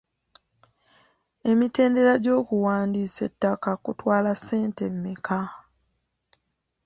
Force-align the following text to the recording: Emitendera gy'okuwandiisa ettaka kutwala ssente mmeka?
Emitendera 1.49 2.13
gy'okuwandiisa 2.23 3.21
ettaka 3.29 3.71
kutwala 3.83 4.31
ssente 4.37 4.83
mmeka? 4.93 5.41